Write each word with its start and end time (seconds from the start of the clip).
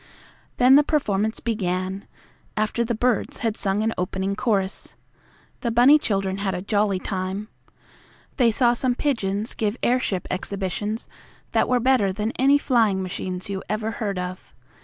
Then 0.57 0.77
the 0.77 0.83
performance 0.83 1.39
began, 1.39 2.07
after 2.57 2.83
the 2.83 2.95
birds 2.95 3.37
had 3.45 3.55
sung 3.55 3.83
an 3.83 3.93
opening 3.99 4.35
chorus. 4.35 4.95
The 5.59 5.69
bunny 5.69 5.99
children 5.99 6.37
had 6.37 6.55
a 6.55 6.61
jolly 6.63 6.97
time. 6.97 7.49
They 8.37 8.49
saw 8.49 8.73
some 8.73 8.95
pigeons 8.95 9.53
give 9.53 9.77
airship 9.83 10.25
exhibitions 10.31 11.07
that 11.51 11.69
were 11.69 11.79
better 11.79 12.11
than 12.11 12.31
any 12.39 12.57
flying 12.57 13.03
machines 13.03 13.47
you 13.47 13.61
ever 13.69 13.91
heard 13.91 14.17
of. 14.17 14.55